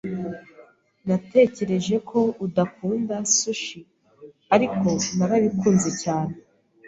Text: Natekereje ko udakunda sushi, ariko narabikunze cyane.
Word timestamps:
Natekereje 1.07 1.95
ko 2.09 2.19
udakunda 2.45 3.15
sushi, 3.37 3.79
ariko 4.55 4.87
narabikunze 5.17 5.89
cyane. 6.01 6.33